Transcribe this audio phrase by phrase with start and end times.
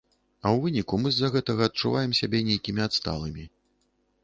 [0.43, 3.49] А ў выніку мы з-за гэтага адчуваем сябе нейкімі адсталымі.